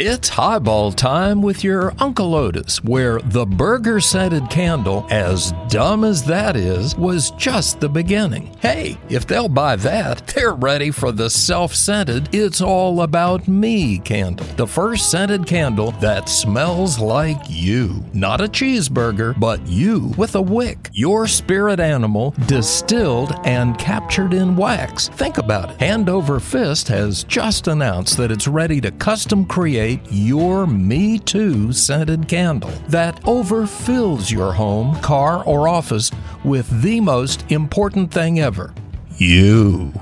It's 0.00 0.28
highball 0.28 0.92
time 0.92 1.42
with 1.42 1.64
your 1.64 1.92
Uncle 1.98 2.36
Otis, 2.36 2.84
where 2.84 3.18
the 3.18 3.44
burger 3.44 3.98
scented 3.98 4.48
candle, 4.48 5.04
as 5.10 5.52
dumb 5.68 6.04
as 6.04 6.22
that 6.22 6.54
is, 6.54 6.94
was 6.94 7.32
just 7.32 7.80
the 7.80 7.88
beginning. 7.88 8.56
Hey, 8.60 8.96
if 9.08 9.26
they'll 9.26 9.48
buy 9.48 9.74
that, 9.74 10.24
they're 10.28 10.54
ready 10.54 10.92
for 10.92 11.10
the 11.10 11.28
self 11.28 11.74
scented 11.74 12.32
It's 12.32 12.60
All 12.60 13.00
About 13.00 13.48
Me 13.48 13.98
candle. 13.98 14.46
The 14.54 14.68
first 14.68 15.10
scented 15.10 15.48
candle 15.48 15.90
that 16.00 16.28
smells 16.28 17.00
like 17.00 17.42
you. 17.48 18.04
Not 18.12 18.40
a 18.40 18.44
cheeseburger, 18.44 19.36
but 19.40 19.66
you 19.66 20.14
with 20.16 20.36
a 20.36 20.40
wick. 20.40 20.90
Your 20.92 21.26
spirit 21.26 21.80
animal 21.80 22.36
distilled 22.46 23.34
and 23.44 23.76
captured 23.78 24.32
in 24.32 24.54
wax. 24.54 25.08
Think 25.08 25.38
about 25.38 25.72
it. 25.72 25.80
Hand 25.80 26.08
Over 26.08 26.38
Fist 26.38 26.86
has 26.86 27.24
just 27.24 27.66
announced 27.66 28.16
that 28.18 28.30
it's 28.30 28.46
ready 28.46 28.80
to 28.80 28.92
custom 28.92 29.44
create 29.44 29.87
your 30.10 30.66
Me 30.66 31.18
Too 31.18 31.72
scented 31.72 32.28
candle 32.28 32.70
that 32.88 33.20
overfills 33.22 34.30
your 34.30 34.52
home, 34.52 34.94
car, 35.00 35.42
or 35.44 35.68
office 35.68 36.10
with 36.44 36.68
the 36.82 37.00
most 37.00 37.50
important 37.50 38.10
thing 38.12 38.40
ever 38.40 38.74
you. 39.18 39.92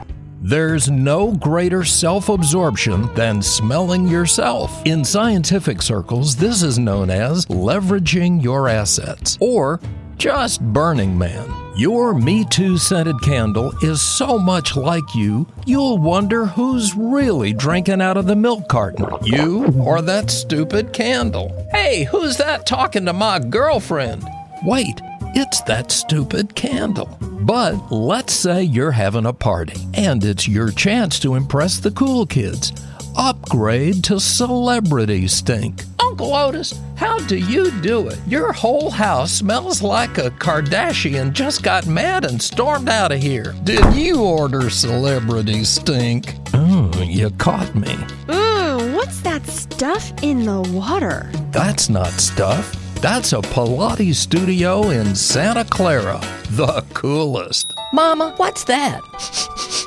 There's 0.42 0.90
no 0.90 1.32
greater 1.32 1.82
self 1.84 2.28
absorption 2.28 3.12
than 3.14 3.42
smelling 3.42 4.06
yourself. 4.06 4.84
In 4.86 5.04
scientific 5.04 5.82
circles, 5.82 6.36
this 6.36 6.62
is 6.62 6.78
known 6.78 7.10
as 7.10 7.46
leveraging 7.46 8.42
your 8.42 8.68
assets 8.68 9.38
or 9.40 9.80
just 10.18 10.60
Burning 10.60 11.18
Man. 11.18 11.65
Your 11.76 12.14
Me 12.14 12.42
Too 12.46 12.78
scented 12.78 13.20
candle 13.20 13.70
is 13.82 14.00
so 14.00 14.38
much 14.38 14.76
like 14.76 15.14
you, 15.14 15.46
you'll 15.66 15.98
wonder 15.98 16.46
who's 16.46 16.96
really 16.96 17.52
drinking 17.52 18.00
out 18.00 18.16
of 18.16 18.26
the 18.26 18.34
milk 18.34 18.66
carton. 18.66 19.06
You 19.22 19.66
or 19.78 20.00
that 20.00 20.30
stupid 20.30 20.94
candle. 20.94 21.68
Hey, 21.72 22.04
who's 22.04 22.38
that 22.38 22.66
talking 22.66 23.04
to 23.04 23.12
my 23.12 23.40
girlfriend? 23.40 24.26
Wait, 24.64 25.02
it's 25.34 25.60
that 25.62 25.92
stupid 25.92 26.54
candle. 26.54 27.14
But 27.20 27.92
let's 27.92 28.32
say 28.32 28.62
you're 28.62 28.92
having 28.92 29.26
a 29.26 29.34
party 29.34 29.78
and 29.92 30.24
it's 30.24 30.48
your 30.48 30.70
chance 30.70 31.20
to 31.20 31.34
impress 31.34 31.78
the 31.78 31.90
cool 31.90 32.24
kids. 32.24 32.72
Upgrade 33.18 34.02
to 34.04 34.18
celebrity 34.18 35.28
stink. 35.28 35.82
Uncle 36.18 36.34
Otis, 36.34 36.80
how 36.94 37.18
do 37.26 37.36
you 37.36 37.70
do 37.82 38.08
it? 38.08 38.18
Your 38.26 38.50
whole 38.50 38.88
house 38.88 39.30
smells 39.30 39.82
like 39.82 40.16
a 40.16 40.30
Kardashian 40.30 41.34
just 41.34 41.62
got 41.62 41.86
mad 41.86 42.24
and 42.24 42.40
stormed 42.40 42.88
out 42.88 43.12
of 43.12 43.20
here. 43.20 43.54
Did 43.64 43.94
you 43.94 44.22
order 44.22 44.70
celebrity 44.70 45.62
stink? 45.62 46.32
Oh, 46.54 46.90
you 47.04 47.28
caught 47.32 47.74
me. 47.74 47.92
Mmm, 48.28 48.94
what's 48.94 49.20
that 49.20 49.46
stuff 49.46 50.10
in 50.22 50.46
the 50.46 50.62
water? 50.72 51.30
That's 51.50 51.90
not 51.90 52.12
stuff. 52.12 52.72
That's 53.02 53.34
a 53.34 53.42
Pilates 53.42 54.14
studio 54.14 54.88
in 54.88 55.14
Santa 55.14 55.66
Clara. 55.66 56.18
The 56.52 56.82
coolest. 56.94 57.74
Mama, 57.92 58.32
what's 58.38 58.64
that? 58.64 59.02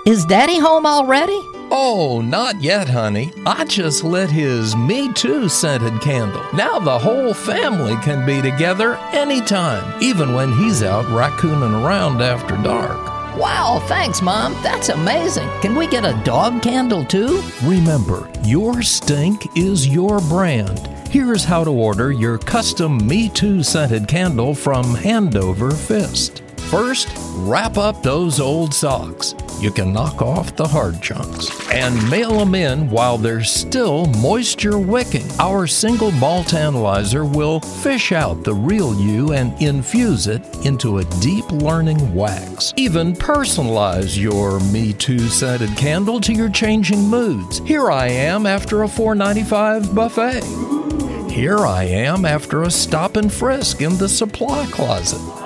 Is 0.06 0.25
Daddy 0.25 0.59
home 0.59 0.85
already? 0.85 1.40
Oh, 1.81 2.19
not 2.19 2.59
yet, 2.62 2.90
honey. 2.90 3.31
I 3.45 3.63
just 3.63 4.03
lit 4.03 4.29
his 4.29 4.75
Me 4.75 5.13
Too 5.13 5.47
scented 5.47 6.01
candle. 6.01 6.45
Now 6.53 6.78
the 6.78 7.00
whole 7.00 7.34
family 7.34 7.95
can 8.03 8.25
be 8.25 8.41
together 8.41 8.95
anytime, 9.13 10.03
even 10.03 10.34
when 10.34 10.51
he's 10.51 10.84
out 10.84 11.06
raccooning 11.06 11.81
around 11.81 12.22
after 12.22 12.57
dark. 12.57 12.97
Wow, 13.38 13.81
thanks, 13.88 14.22
Mom. 14.22 14.62
That's 14.62 14.90
amazing. 14.90 15.47
Can 15.62 15.73
we 15.73 15.88
get 15.88 16.03
a 16.03 16.22
dog 16.25 16.62
candle 16.62 17.06
too? 17.06 17.41
Remember, 17.63 18.29
your 18.44 18.81
stink 18.81 19.47
is 19.57 19.88
your 19.88 20.19
brand. 20.19 20.85
Here's 21.07 21.46
how 21.46 21.63
to 21.63 21.72
order 21.72 22.11
your 22.11 22.40
custom 22.40 23.07
Me 23.07 23.29
Too 23.29 23.63
scented 23.63 24.06
candle 24.06 24.53
from 24.53 24.96
Hand 24.96 25.38
Over 25.38 25.72
Fist. 25.72 26.44
First, 26.69 27.09
wrap 27.38 27.80
up 27.80 28.03
those 28.03 28.40
old 28.40 28.75
socks. 28.75 29.34
You 29.59 29.72
can 29.72 29.91
knock 29.91 30.22
off 30.22 30.56
the 30.56 30.68
hard 30.68 31.02
chunks 31.02 31.50
and 31.72 32.09
mail 32.12 32.38
them 32.38 32.53
in 32.53 32.91
while 32.91 33.18
they're 33.18 33.44
still 33.44 34.06
moisture 34.06 34.78
wicking. 34.78 35.25
Our 35.40 35.66
single 35.66 36.12
malt 36.12 36.53
analyzer 36.53 37.25
will 37.25 37.59
fish 37.59 38.12
out 38.12 38.44
the 38.44 38.53
real 38.53 38.94
you 38.94 39.34
and 39.34 39.59
infuse 39.59 40.28
it 40.28 40.46
into 40.63 41.00
a 41.00 41.06
deep 41.22 41.52
learning 41.52 42.13
wax. 42.13 42.72
Even 42.78 43.16
personalize 43.16 44.16
your 44.16 44.59
Me 44.72 44.94
Too 44.94 45.28
scented 45.28 45.75
candle 45.75 46.22
to 46.22 46.34
your 46.34 46.50
changing 46.50 47.02
moods. 47.09 47.58
Here 47.66 47.90
I 47.90 48.09
am 48.09 48.46
after 48.46 48.84
a 48.84 48.88
$4.95 48.88 49.96
buffet. 49.96 51.31
Here 51.31 51.58
I 51.58 51.84
am 51.85 52.25
after 52.25 52.62
a 52.62 52.69
stop 52.69 53.16
and 53.16 53.34
frisk 53.34 53.81
in 53.81 53.97
the 53.97 54.09
supply 54.09 54.68
closet. 54.68 55.38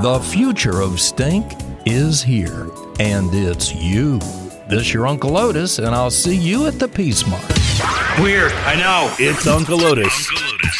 The 0.00 0.18
future 0.18 0.80
of 0.80 0.98
stink 0.98 1.52
is 1.84 2.22
here, 2.22 2.70
and 2.98 3.28
it's 3.32 3.74
you. 3.74 4.18
This 4.68 4.92
your 4.92 5.06
Uncle 5.06 5.36
Otis, 5.36 5.78
and 5.78 5.88
I'll 5.94 6.10
see 6.10 6.34
you 6.34 6.66
at 6.66 6.78
the 6.78 6.88
Peace 6.88 7.26
Mark. 7.26 7.46
Weird, 8.18 8.52
I 8.52 8.74
know. 8.76 9.14
It's 9.18 9.46
Uncle 9.46 9.84
Otis. 9.84 10.28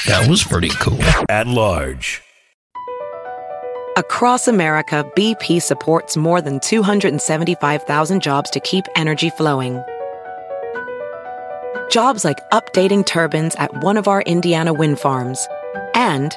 That 0.07 0.27
was 0.29 0.43
pretty 0.43 0.71
cool. 0.71 0.99
At 1.29 1.47
large. 1.47 2.23
Across 3.97 4.49
America, 4.49 5.09
BP 5.15 5.61
supports 5.61 6.17
more 6.17 6.41
than 6.41 6.59
275,000 6.59 8.23
jobs 8.23 8.51
to 8.51 8.61
keep 8.61 8.87
energy 8.97 9.31
flowing. 9.31 9.83
Jobs 11.91 12.25
like 12.25 12.39
updating 12.51 13.05
turbines 13.05 13.55
at 13.57 13.85
one 13.85 13.99
of 13.99 14.09
our 14.09 14.23
Indiana 14.23 14.73
wind 14.73 14.99
farms 14.99 15.47
and 15.95 16.37